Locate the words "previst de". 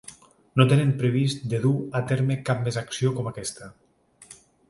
1.01-1.59